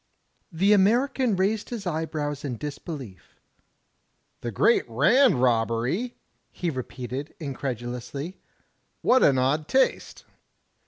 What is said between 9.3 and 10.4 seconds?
odd taste!"